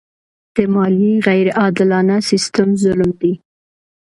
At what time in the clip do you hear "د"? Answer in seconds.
0.55-0.57